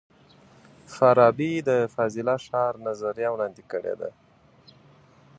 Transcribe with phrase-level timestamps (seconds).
[0.93, 4.09] فارابي د فاضله ښار نظریه وړاندې کړې ده.